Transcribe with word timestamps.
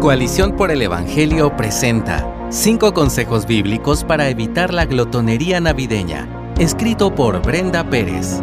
Coalición 0.00 0.56
por 0.56 0.70
el 0.70 0.80
Evangelio 0.80 1.54
presenta 1.58 2.48
cinco 2.50 2.94
consejos 2.94 3.44
bíblicos 3.44 4.02
para 4.02 4.30
evitar 4.30 4.72
la 4.72 4.86
glotonería 4.86 5.60
navideña, 5.60 6.54
escrito 6.58 7.14
por 7.14 7.42
Brenda 7.42 7.90
Pérez. 7.90 8.40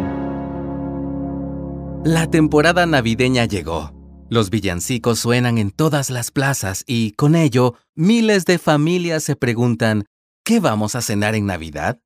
La 2.04 2.28
temporada 2.30 2.86
navideña 2.86 3.44
llegó. 3.44 3.92
Los 4.30 4.50
villancicos 4.50 5.18
suenan 5.18 5.58
en 5.58 5.72
todas 5.72 6.10
las 6.10 6.30
plazas 6.30 6.84
y, 6.86 7.10
con 7.14 7.34
ello, 7.34 7.74
miles 7.96 8.44
de 8.44 8.58
familias 8.58 9.24
se 9.24 9.34
preguntan, 9.34 10.04
¿qué 10.44 10.60
vamos 10.60 10.94
a 10.94 11.02
cenar 11.02 11.34
en 11.34 11.46
Navidad? 11.46 11.98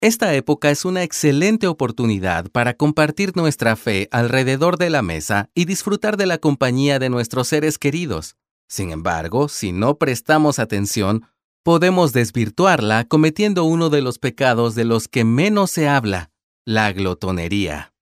Esta 0.00 0.32
época 0.32 0.70
es 0.70 0.86
una 0.86 1.02
excelente 1.02 1.66
oportunidad 1.66 2.50
para 2.52 2.72
compartir 2.72 3.36
nuestra 3.36 3.76
fe 3.76 4.08
alrededor 4.12 4.78
de 4.78 4.88
la 4.88 5.02
mesa 5.02 5.50
y 5.54 5.66
disfrutar 5.66 6.16
de 6.16 6.24
la 6.24 6.38
compañía 6.38 6.98
de 6.98 7.10
nuestros 7.10 7.48
seres 7.48 7.76
queridos. 7.76 8.37
Sin 8.68 8.90
embargo, 8.90 9.48
si 9.48 9.72
no 9.72 9.98
prestamos 9.98 10.58
atención, 10.58 11.26
podemos 11.64 12.12
desvirtuarla 12.12 13.04
cometiendo 13.08 13.64
uno 13.64 13.90
de 13.90 14.02
los 14.02 14.18
pecados 14.18 14.74
de 14.74 14.84
los 14.84 15.08
que 15.08 15.24
menos 15.24 15.70
se 15.70 15.88
habla, 15.88 16.30
la 16.64 16.92
glotonería. 16.92 17.94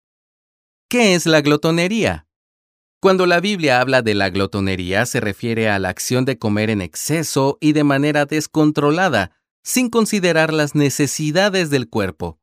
¿Qué 0.89 1.15
es 1.15 1.27
la 1.27 1.41
glotonería? 1.41 2.27
Cuando 3.01 3.27
la 3.27 3.41
Biblia 3.41 3.81
habla 3.81 4.03
de 4.03 4.15
la 4.15 4.31
glotonería 4.31 5.07
se 5.07 5.21
refiere 5.21 5.69
a 5.69 5.79
la 5.79 5.91
acción 5.91 6.25
de 6.25 6.39
comer 6.39 6.71
en 6.71 6.81
exceso 6.81 7.59
y 7.61 7.73
de 7.73 7.85
manera 7.85 8.27
descontrolada, 8.27 9.33
sin 9.63 9.91
considerar 9.91 10.53
las 10.53 10.75
necesidades 10.75 11.71
del 11.71 11.89
cuerpo. 11.89 12.39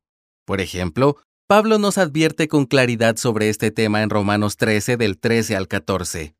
Por 0.45 0.61
ejemplo, 0.61 1.17
Pablo 1.47 1.79
nos 1.79 1.97
advierte 1.97 2.47
con 2.47 2.65
claridad 2.65 3.17
sobre 3.17 3.49
este 3.49 3.71
tema 3.71 4.01
en 4.03 4.09
Romanos 4.09 4.57
13 4.57 4.97
del 4.97 5.17
13 5.19 5.55
al 5.55 5.67
14. 5.67 6.35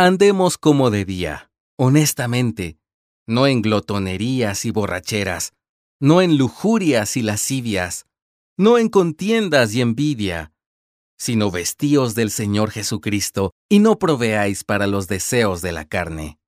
Andemos 0.00 0.58
como 0.58 0.90
de 0.90 1.04
día, 1.04 1.50
honestamente, 1.76 2.78
no 3.26 3.48
en 3.48 3.62
glotonerías 3.62 4.64
y 4.64 4.70
borracheras, 4.70 5.54
no 5.98 6.22
en 6.22 6.38
lujurias 6.38 7.16
y 7.16 7.22
lascivias, 7.22 8.06
no 8.56 8.78
en 8.78 8.90
contiendas 8.90 9.74
y 9.74 9.80
envidia, 9.80 10.52
sino 11.16 11.50
vestíos 11.50 12.14
del 12.14 12.30
Señor 12.30 12.70
Jesucristo 12.70 13.50
y 13.68 13.80
no 13.80 13.98
proveáis 13.98 14.62
para 14.62 14.86
los 14.86 15.08
deseos 15.08 15.62
de 15.62 15.72
la 15.72 15.84
carne. 15.84 16.38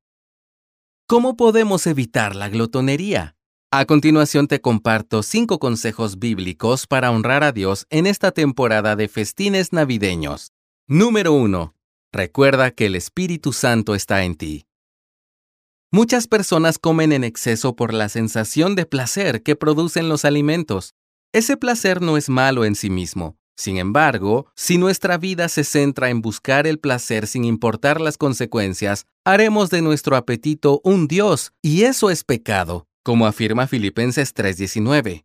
¿Cómo 1.09 1.37
podemos 1.37 1.89
evitar 1.89 2.37
la 2.37 2.51
glotonería? 2.51 3.35
A 3.73 3.85
continuación 3.85 4.47
te 4.47 4.61
comparto 4.61 5.25
cinco 5.25 5.59
consejos 5.59 6.21
bíblicos 6.21 6.87
para 6.87 7.11
honrar 7.11 7.43
a 7.43 7.51
Dios 7.51 7.85
en 7.91 8.07
esta 8.07 8.31
temporada 8.31 8.95
de 8.95 9.09
festines 9.09 9.73
navideños. 9.73 10.53
Número 10.87 11.33
1. 11.33 11.75
Recuerda 12.13 12.71
que 12.71 12.87
el 12.87 12.97
Espíritu 12.97 13.53
Santo 13.53 13.95
está 13.95 14.25
en 14.25 14.35
ti. 14.35 14.67
Muchas 15.93 16.27
personas 16.27 16.79
comen 16.79 17.13
en 17.13 17.25
exceso 17.25 17.77
por 17.77 17.95
la 17.95 18.09
sensación 18.09 18.75
de 18.75 18.87
placer 18.87 19.43
que 19.43 19.57
producen 19.57 20.09
los 20.09 20.25
alimentos. 20.25 20.95
Ese 21.33 21.57
placer 21.57 22.01
no 22.03 22.17
es 22.17 22.29
malo 22.29 22.65
en 22.65 22.75
sí 22.75 22.91
mismo. 22.91 23.37
Sin 23.57 23.77
embargo, 23.77 24.47
si 24.57 24.79
nuestra 24.79 25.19
vida 25.19 25.49
se 25.49 25.65
centra 25.65 26.11
en 26.11 26.23
buscar 26.23 26.67
el 26.67 26.79
placer 26.79 27.27
sin 27.27 27.45
importar 27.45 28.01
las 28.01 28.17
consecuencias, 28.17 29.07
haremos 29.25 29.71
de 29.71 29.83
nuestro 29.83 30.17
apetito 30.17 30.81
un 30.83 31.07
Dios, 31.09 31.53
y 31.63 31.83
eso 31.83 32.11
es 32.11 32.25
pecado 32.25 32.87
como 33.03 33.27
afirma 33.27 33.67
Filipenses 33.67 34.35
3:19. 34.35 35.25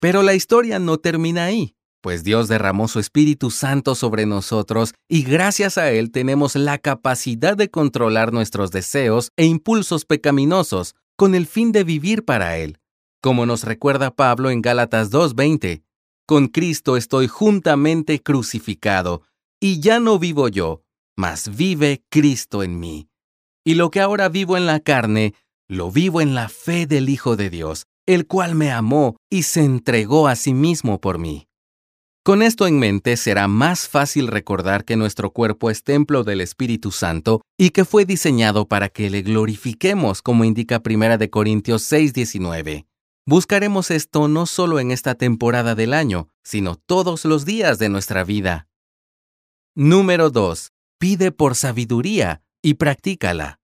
Pero 0.00 0.22
la 0.22 0.34
historia 0.34 0.78
no 0.78 0.98
termina 0.98 1.44
ahí, 1.46 1.74
pues 2.04 2.22
Dios 2.22 2.48
derramó 2.48 2.86
su 2.86 3.00
Espíritu 3.00 3.50
Santo 3.50 3.94
sobre 3.94 4.26
nosotros 4.26 4.92
y 5.08 5.22
gracias 5.22 5.78
a 5.78 5.90
Él 5.90 6.10
tenemos 6.10 6.54
la 6.54 6.76
capacidad 6.76 7.56
de 7.56 7.70
controlar 7.70 8.30
nuestros 8.30 8.70
deseos 8.70 9.32
e 9.38 9.46
impulsos 9.46 10.04
pecaminosos 10.04 10.96
con 11.16 11.34
el 11.34 11.46
fin 11.46 11.72
de 11.72 11.82
vivir 11.82 12.26
para 12.26 12.58
Él. 12.58 12.78
Como 13.22 13.46
nos 13.46 13.64
recuerda 13.64 14.14
Pablo 14.14 14.50
en 14.50 14.60
Gálatas 14.60 15.10
2:20, 15.10 15.82
con 16.26 16.48
Cristo 16.48 16.98
estoy 16.98 17.26
juntamente 17.26 18.20
crucificado, 18.20 19.22
y 19.58 19.80
ya 19.80 19.98
no 19.98 20.18
vivo 20.18 20.48
yo, 20.48 20.82
mas 21.16 21.56
vive 21.56 22.04
Cristo 22.10 22.62
en 22.62 22.78
mí. 22.80 23.08
Y 23.64 23.76
lo 23.76 23.90
que 23.90 24.02
ahora 24.02 24.28
vivo 24.28 24.58
en 24.58 24.66
la 24.66 24.80
carne, 24.80 25.32
lo 25.68 25.90
vivo 25.90 26.20
en 26.20 26.34
la 26.34 26.50
fe 26.50 26.86
del 26.86 27.08
Hijo 27.08 27.36
de 27.36 27.48
Dios, 27.48 27.86
el 28.04 28.26
cual 28.26 28.56
me 28.56 28.72
amó 28.72 29.16
y 29.30 29.44
se 29.44 29.64
entregó 29.64 30.28
a 30.28 30.36
sí 30.36 30.52
mismo 30.52 31.00
por 31.00 31.18
mí. 31.18 31.48
Con 32.24 32.40
esto 32.40 32.66
en 32.66 32.78
mente 32.78 33.18
será 33.18 33.48
más 33.48 33.86
fácil 33.86 34.28
recordar 34.28 34.86
que 34.86 34.96
nuestro 34.96 35.30
cuerpo 35.30 35.70
es 35.70 35.84
templo 35.84 36.24
del 36.24 36.40
Espíritu 36.40 36.90
Santo 36.90 37.42
y 37.58 37.68
que 37.68 37.84
fue 37.84 38.06
diseñado 38.06 38.66
para 38.66 38.88
que 38.88 39.10
le 39.10 39.20
glorifiquemos, 39.20 40.22
como 40.22 40.44
indica 40.44 40.80
1 40.80 41.28
Corintios 41.28 41.82
6:19. 41.82 42.86
Buscaremos 43.26 43.90
esto 43.90 44.26
no 44.28 44.46
solo 44.46 44.80
en 44.80 44.90
esta 44.90 45.16
temporada 45.16 45.74
del 45.74 45.92
año, 45.92 46.30
sino 46.42 46.76
todos 46.76 47.26
los 47.26 47.44
días 47.44 47.78
de 47.78 47.90
nuestra 47.90 48.24
vida. 48.24 48.68
Número 49.74 50.30
2. 50.30 50.72
Pide 50.98 51.30
por 51.30 51.54
sabiduría 51.54 52.40
y 52.62 52.74
practícala. 52.74 53.60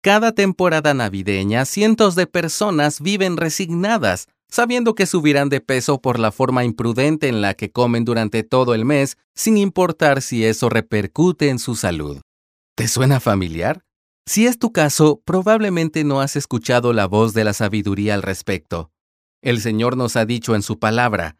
Cada 0.00 0.30
temporada 0.30 0.94
navideña, 0.94 1.64
cientos 1.64 2.14
de 2.14 2.28
personas 2.28 3.00
viven 3.00 3.36
resignadas, 3.36 4.28
sabiendo 4.50 4.94
que 4.94 5.06
subirán 5.06 5.48
de 5.48 5.60
peso 5.60 6.00
por 6.00 6.18
la 6.18 6.32
forma 6.32 6.64
imprudente 6.64 7.28
en 7.28 7.40
la 7.40 7.54
que 7.54 7.70
comen 7.70 8.04
durante 8.04 8.42
todo 8.42 8.74
el 8.74 8.84
mes, 8.84 9.16
sin 9.34 9.56
importar 9.56 10.22
si 10.22 10.44
eso 10.44 10.68
repercute 10.68 11.48
en 11.48 11.58
su 11.58 11.74
salud. 11.74 12.20
¿Te 12.74 12.88
suena 12.88 13.20
familiar? 13.20 13.84
Si 14.26 14.46
es 14.46 14.58
tu 14.58 14.72
caso, 14.72 15.22
probablemente 15.24 16.04
no 16.04 16.20
has 16.20 16.36
escuchado 16.36 16.92
la 16.92 17.06
voz 17.06 17.34
de 17.34 17.44
la 17.44 17.52
sabiduría 17.52 18.14
al 18.14 18.22
respecto. 18.22 18.90
El 19.42 19.60
Señor 19.60 19.96
nos 19.96 20.16
ha 20.16 20.26
dicho 20.26 20.54
en 20.54 20.62
su 20.62 20.78
palabra, 20.78 21.36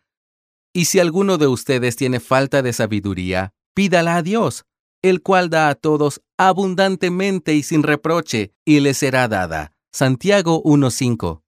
y 0.72 0.84
si 0.84 1.00
alguno 1.00 1.38
de 1.38 1.46
ustedes 1.46 1.96
tiene 1.96 2.20
falta 2.20 2.62
de 2.62 2.72
sabiduría, 2.72 3.52
pídala 3.74 4.16
a 4.16 4.22
Dios, 4.22 4.64
el 5.02 5.22
cual 5.22 5.50
da 5.50 5.68
a 5.68 5.74
todos 5.74 6.20
abundantemente 6.36 7.54
y 7.54 7.62
sin 7.62 7.82
reproche, 7.82 8.52
y 8.64 8.80
le 8.80 8.94
será 8.94 9.28
dada. 9.28 9.72
Santiago 9.92 10.62
1.5. 10.62 11.42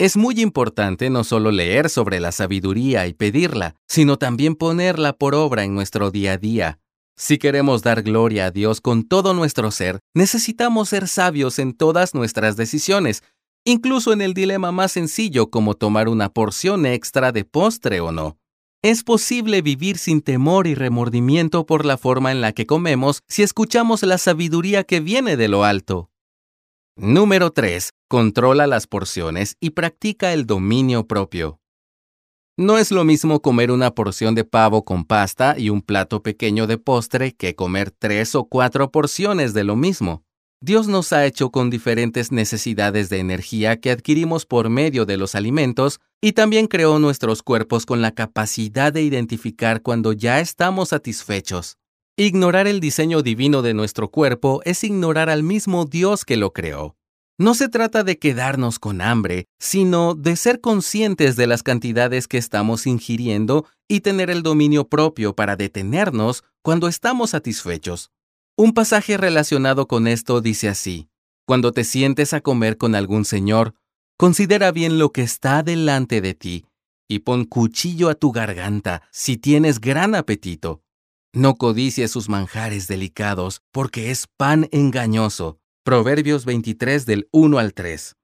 Es 0.00 0.16
muy 0.16 0.40
importante 0.40 1.10
no 1.10 1.24
solo 1.24 1.50
leer 1.50 1.90
sobre 1.90 2.20
la 2.20 2.32
sabiduría 2.32 3.06
y 3.06 3.12
pedirla, 3.12 3.74
sino 3.86 4.16
también 4.16 4.54
ponerla 4.54 5.12
por 5.12 5.34
obra 5.34 5.62
en 5.62 5.74
nuestro 5.74 6.10
día 6.10 6.32
a 6.32 6.38
día. 6.38 6.78
Si 7.18 7.36
queremos 7.36 7.82
dar 7.82 8.02
gloria 8.02 8.46
a 8.46 8.50
Dios 8.50 8.80
con 8.80 9.06
todo 9.06 9.34
nuestro 9.34 9.70
ser, 9.70 10.00
necesitamos 10.14 10.88
ser 10.88 11.06
sabios 11.06 11.58
en 11.58 11.74
todas 11.74 12.14
nuestras 12.14 12.56
decisiones, 12.56 13.22
incluso 13.66 14.14
en 14.14 14.22
el 14.22 14.32
dilema 14.32 14.72
más 14.72 14.92
sencillo 14.92 15.50
como 15.50 15.74
tomar 15.74 16.08
una 16.08 16.30
porción 16.30 16.86
extra 16.86 17.30
de 17.30 17.44
postre 17.44 18.00
o 18.00 18.10
no. 18.10 18.38
Es 18.80 19.04
posible 19.04 19.60
vivir 19.60 19.98
sin 19.98 20.22
temor 20.22 20.66
y 20.66 20.74
remordimiento 20.74 21.66
por 21.66 21.84
la 21.84 21.98
forma 21.98 22.32
en 22.32 22.40
la 22.40 22.52
que 22.52 22.64
comemos 22.64 23.20
si 23.28 23.42
escuchamos 23.42 24.02
la 24.02 24.16
sabiduría 24.16 24.82
que 24.82 25.00
viene 25.00 25.36
de 25.36 25.48
lo 25.48 25.62
alto. 25.62 26.10
Número 27.02 27.50
3. 27.50 27.94
Controla 28.08 28.66
las 28.66 28.86
porciones 28.86 29.56
y 29.58 29.70
practica 29.70 30.34
el 30.34 30.44
dominio 30.44 31.06
propio. 31.06 31.58
No 32.58 32.76
es 32.76 32.90
lo 32.90 33.04
mismo 33.04 33.40
comer 33.40 33.70
una 33.70 33.94
porción 33.94 34.34
de 34.34 34.44
pavo 34.44 34.84
con 34.84 35.06
pasta 35.06 35.58
y 35.58 35.70
un 35.70 35.80
plato 35.80 36.22
pequeño 36.22 36.66
de 36.66 36.76
postre 36.76 37.32
que 37.32 37.54
comer 37.54 37.90
tres 37.90 38.34
o 38.34 38.44
cuatro 38.44 38.90
porciones 38.90 39.54
de 39.54 39.64
lo 39.64 39.76
mismo. 39.76 40.24
Dios 40.60 40.88
nos 40.88 41.14
ha 41.14 41.24
hecho 41.24 41.50
con 41.50 41.70
diferentes 41.70 42.32
necesidades 42.32 43.08
de 43.08 43.18
energía 43.18 43.80
que 43.80 43.90
adquirimos 43.90 44.44
por 44.44 44.68
medio 44.68 45.06
de 45.06 45.16
los 45.16 45.34
alimentos 45.34 46.00
y 46.20 46.32
también 46.32 46.66
creó 46.66 46.98
nuestros 46.98 47.42
cuerpos 47.42 47.86
con 47.86 48.02
la 48.02 48.10
capacidad 48.10 48.92
de 48.92 49.00
identificar 49.00 49.80
cuando 49.80 50.12
ya 50.12 50.38
estamos 50.40 50.90
satisfechos. 50.90 51.78
Ignorar 52.16 52.66
el 52.66 52.80
diseño 52.80 53.22
divino 53.22 53.62
de 53.62 53.74
nuestro 53.74 54.10
cuerpo 54.10 54.60
es 54.64 54.84
ignorar 54.84 55.30
al 55.30 55.42
mismo 55.42 55.84
Dios 55.86 56.24
que 56.24 56.36
lo 56.36 56.52
creó. 56.52 56.96
No 57.38 57.54
se 57.54 57.70
trata 57.70 58.04
de 58.04 58.18
quedarnos 58.18 58.78
con 58.78 59.00
hambre, 59.00 59.46
sino 59.58 60.14
de 60.14 60.36
ser 60.36 60.60
conscientes 60.60 61.36
de 61.36 61.46
las 61.46 61.62
cantidades 61.62 62.28
que 62.28 62.36
estamos 62.36 62.86
ingiriendo 62.86 63.66
y 63.88 64.00
tener 64.00 64.28
el 64.28 64.42
dominio 64.42 64.88
propio 64.88 65.34
para 65.34 65.56
detenernos 65.56 66.44
cuando 66.60 66.86
estamos 66.86 67.30
satisfechos. 67.30 68.10
Un 68.58 68.74
pasaje 68.74 69.16
relacionado 69.16 69.88
con 69.88 70.06
esto 70.06 70.42
dice 70.42 70.68
así, 70.68 71.08
Cuando 71.46 71.72
te 71.72 71.84
sientes 71.84 72.34
a 72.34 72.42
comer 72.42 72.76
con 72.76 72.94
algún 72.94 73.24
señor, 73.24 73.74
considera 74.18 74.70
bien 74.70 74.98
lo 74.98 75.10
que 75.10 75.22
está 75.22 75.62
delante 75.62 76.20
de 76.20 76.34
ti, 76.34 76.66
y 77.08 77.20
pon 77.20 77.46
cuchillo 77.46 78.10
a 78.10 78.14
tu 78.14 78.32
garganta 78.32 79.00
si 79.10 79.38
tienes 79.38 79.80
gran 79.80 80.14
apetito. 80.14 80.82
No 81.32 81.54
codicies 81.54 82.10
sus 82.10 82.28
manjares 82.28 82.88
delicados, 82.88 83.62
porque 83.70 84.10
es 84.10 84.26
pan 84.36 84.68
engañoso. 84.72 85.60
Proverbios 85.84 86.44
23 86.44 87.06
del 87.06 87.28
1 87.30 87.58
al 87.60 87.72
3. 87.72 88.16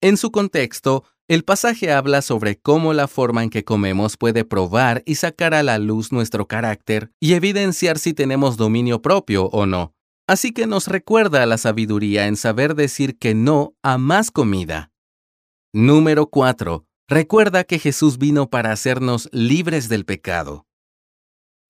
En 0.00 0.16
su 0.16 0.30
contexto, 0.30 1.02
el 1.26 1.42
pasaje 1.42 1.92
habla 1.92 2.22
sobre 2.22 2.60
cómo 2.60 2.92
la 2.92 3.08
forma 3.08 3.42
en 3.42 3.50
que 3.50 3.64
comemos 3.64 4.16
puede 4.16 4.44
probar 4.44 5.02
y 5.06 5.16
sacar 5.16 5.54
a 5.54 5.64
la 5.64 5.78
luz 5.78 6.12
nuestro 6.12 6.46
carácter 6.46 7.10
y 7.18 7.32
evidenciar 7.32 7.98
si 7.98 8.14
tenemos 8.14 8.56
dominio 8.56 9.02
propio 9.02 9.46
o 9.46 9.66
no. 9.66 9.92
Así 10.28 10.52
que 10.52 10.68
nos 10.68 10.86
recuerda 10.86 11.44
la 11.46 11.58
sabiduría 11.58 12.28
en 12.28 12.36
saber 12.36 12.76
decir 12.76 13.18
que 13.18 13.34
no 13.34 13.74
a 13.82 13.98
más 13.98 14.30
comida. 14.30 14.92
Número 15.72 16.28
4. 16.28 16.86
Recuerda 17.08 17.64
que 17.64 17.80
Jesús 17.80 18.18
vino 18.18 18.48
para 18.50 18.70
hacernos 18.70 19.28
libres 19.32 19.88
del 19.88 20.04
pecado. 20.04 20.66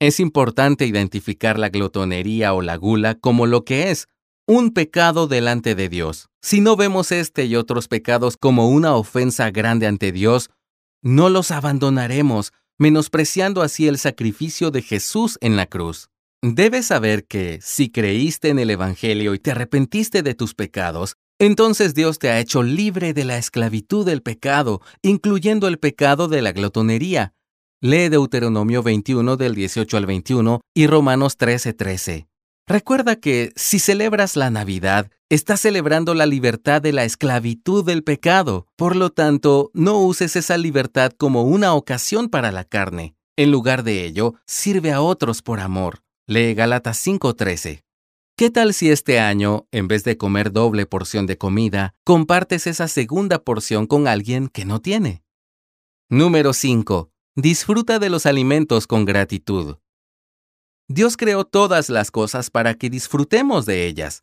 Es 0.03 0.19
importante 0.19 0.85
identificar 0.85 1.61
la 1.61 1.69
glotonería 1.69 2.55
o 2.55 2.61
la 2.61 2.75
gula 2.75 3.15
como 3.15 3.47
lo 3.47 3.65
que 3.65 3.93
es, 3.93 4.09
un 4.49 4.73
pecado 4.73 5.29
delante 5.29 5.77
de 5.77 5.89
Dios. 5.89 6.29
Si 6.41 6.61
no 6.61 6.75
vemos 6.75 7.13
este 7.13 7.45
y 7.45 7.55
otros 7.55 7.87
pecados 7.87 8.37
como 8.37 8.69
una 8.69 8.97
ofensa 8.97 9.53
grande 9.53 9.87
ante 9.87 10.11
Dios, 10.11 10.51
no 11.03 11.29
los 11.29 11.53
abandonaremos, 11.53 12.53
menospreciando 12.79 13.63
así 13.63 13.87
el 13.87 13.97
sacrificio 13.97 14.73
de 14.73 14.83
Jesús 14.83 15.39
en 15.41 15.55
la 15.55 15.67
cruz. 15.67 16.09
Debes 16.43 16.87
saber 16.87 17.25
que, 17.25 17.61
si 17.63 17.89
creíste 17.89 18.49
en 18.49 18.59
el 18.59 18.71
Evangelio 18.71 19.35
y 19.35 19.39
te 19.39 19.53
arrepentiste 19.53 20.25
de 20.25 20.35
tus 20.35 20.57
pecados, 20.57 21.15
entonces 21.39 21.95
Dios 21.95 22.19
te 22.19 22.29
ha 22.29 22.41
hecho 22.41 22.65
libre 22.65 23.15
de 23.15 23.25
la 23.25 23.39
esclavitud 23.39 24.05
del 24.05 24.21
pecado, 24.21 24.81
incluyendo 25.01 25.69
el 25.69 25.79
pecado 25.79 26.27
de 26.27 26.43
la 26.43 26.51
glotonería. 26.51 27.35
Lee 27.85 28.11
Deuteronomio 28.11 28.85
21 28.85 29.37
del 29.37 29.57
18 29.57 29.97
al 29.97 30.07
21 30.07 30.61
y 30.73 30.87
Romanos 30.87 31.37
13:13. 31.37 31.75
13. 31.75 32.29
Recuerda 32.69 33.17
que 33.17 33.51
si 33.57 33.81
celebras 33.81 34.37
la 34.37 34.51
Navidad, 34.51 35.11
estás 35.29 35.63
celebrando 35.63 36.15
la 36.15 36.27
libertad 36.27 36.81
de 36.81 36.93
la 36.93 37.03
esclavitud 37.03 37.85
del 37.85 38.05
pecado. 38.05 38.69
Por 38.77 38.95
lo 38.95 39.11
tanto, 39.11 39.73
no 39.75 39.99
uses 39.99 40.37
esa 40.37 40.59
libertad 40.59 41.11
como 41.11 41.43
una 41.43 41.75
ocasión 41.75 42.29
para 42.29 42.53
la 42.53 42.63
carne. 42.63 43.17
En 43.37 43.51
lugar 43.51 43.83
de 43.83 44.05
ello, 44.05 44.35
sirve 44.47 44.93
a 44.93 45.01
otros 45.01 45.43
por 45.43 45.59
amor. 45.59 46.05
Lee 46.29 46.55
Galatas 46.55 47.05
5:13. 47.05 47.83
¿Qué 48.37 48.51
tal 48.51 48.75
si 48.75 48.93
este 48.93 49.19
año, 49.19 49.67
en 49.73 49.89
vez 49.89 50.05
de 50.05 50.17
comer 50.17 50.53
doble 50.53 50.87
porción 50.87 51.27
de 51.27 51.37
comida, 51.37 51.95
compartes 52.05 52.69
esa 52.69 52.87
segunda 52.87 53.43
porción 53.43 53.89
con 53.89 54.07
alguien 54.07 54.47
que 54.47 54.65
no 54.65 54.81
tiene? 54.81 55.25
Número 56.09 56.53
5. 56.53 57.12
Disfruta 57.37 57.99
de 57.99 58.11
los 58.11 58.27
alimentos 58.27 58.87
con 58.87 59.07
gratitud. 59.07 59.77
Dios 60.87 61.17
creó 61.17 61.45
todas 61.45 61.89
las 61.89 62.11
cosas 62.11 62.51
para 62.51 62.75
que 62.75 62.91
disfrutemos 62.91 63.65
de 63.65 63.87
ellas. 63.87 64.23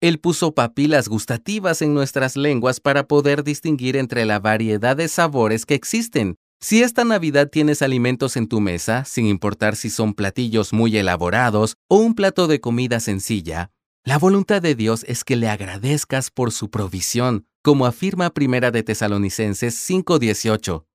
Él 0.00 0.18
puso 0.18 0.56
papilas 0.56 1.06
gustativas 1.06 1.82
en 1.82 1.94
nuestras 1.94 2.36
lenguas 2.36 2.80
para 2.80 3.06
poder 3.06 3.44
distinguir 3.44 3.96
entre 3.96 4.24
la 4.24 4.40
variedad 4.40 4.96
de 4.96 5.06
sabores 5.06 5.66
que 5.66 5.76
existen. 5.76 6.34
Si 6.60 6.82
esta 6.82 7.04
Navidad 7.04 7.48
tienes 7.48 7.80
alimentos 7.80 8.36
en 8.36 8.48
tu 8.48 8.60
mesa, 8.60 9.04
sin 9.04 9.26
importar 9.26 9.76
si 9.76 9.88
son 9.88 10.12
platillos 10.12 10.72
muy 10.72 10.96
elaborados 10.96 11.76
o 11.88 11.98
un 11.98 12.16
plato 12.16 12.48
de 12.48 12.60
comida 12.60 12.98
sencilla, 12.98 13.70
la 14.04 14.18
voluntad 14.18 14.60
de 14.60 14.74
Dios 14.74 15.04
es 15.06 15.22
que 15.22 15.36
le 15.36 15.48
agradezcas 15.48 16.32
por 16.32 16.50
su 16.50 16.70
provisión, 16.70 17.46
como 17.62 17.86
afirma 17.86 18.30
Primera 18.30 18.72
de 18.72 18.82
Tesalonicenses 18.82 19.76
5:18. 19.76 20.87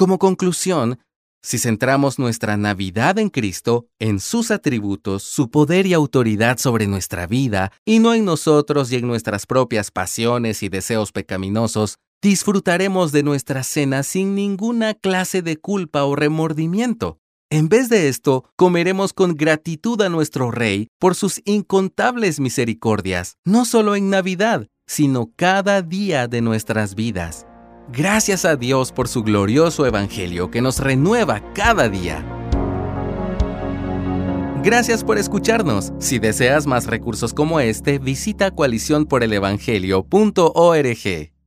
Como 0.00 0.18
conclusión, 0.18 0.98
si 1.42 1.58
centramos 1.58 2.18
nuestra 2.18 2.56
Navidad 2.56 3.18
en 3.18 3.28
Cristo, 3.28 3.86
en 3.98 4.18
sus 4.18 4.50
atributos, 4.50 5.24
su 5.24 5.50
poder 5.50 5.84
y 5.86 5.92
autoridad 5.92 6.56
sobre 6.56 6.86
nuestra 6.86 7.26
vida, 7.26 7.70
y 7.84 7.98
no 7.98 8.14
en 8.14 8.24
nosotros 8.24 8.90
y 8.90 8.96
en 8.96 9.06
nuestras 9.06 9.44
propias 9.44 9.90
pasiones 9.90 10.62
y 10.62 10.70
deseos 10.70 11.12
pecaminosos, 11.12 11.98
disfrutaremos 12.22 13.12
de 13.12 13.22
nuestra 13.22 13.62
cena 13.62 14.02
sin 14.02 14.34
ninguna 14.34 14.94
clase 14.94 15.42
de 15.42 15.58
culpa 15.58 16.04
o 16.04 16.16
remordimiento. 16.16 17.18
En 17.50 17.68
vez 17.68 17.90
de 17.90 18.08
esto, 18.08 18.46
comeremos 18.56 19.12
con 19.12 19.34
gratitud 19.34 20.00
a 20.00 20.08
nuestro 20.08 20.50
Rey 20.50 20.88
por 20.98 21.14
sus 21.14 21.42
incontables 21.44 22.40
misericordias, 22.40 23.36
no 23.44 23.66
solo 23.66 23.96
en 23.96 24.08
Navidad, 24.08 24.66
sino 24.86 25.30
cada 25.36 25.82
día 25.82 26.26
de 26.26 26.40
nuestras 26.40 26.94
vidas. 26.94 27.44
Gracias 27.92 28.44
a 28.44 28.54
Dios 28.54 28.92
por 28.92 29.08
su 29.08 29.24
glorioso 29.24 29.84
Evangelio 29.84 30.48
que 30.50 30.62
nos 30.62 30.78
renueva 30.78 31.42
cada 31.54 31.88
día. 31.88 32.24
Gracias 34.62 35.02
por 35.02 35.18
escucharnos. 35.18 35.92
Si 35.98 36.20
deseas 36.20 36.66
más 36.66 36.86
recursos 36.86 37.34
como 37.34 37.58
este, 37.58 37.98
visita 37.98 38.52
coaliciónporelevangelio.org. 38.52 41.39